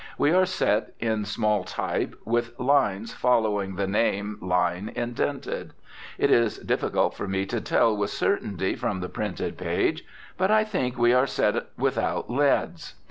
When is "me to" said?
7.27-7.61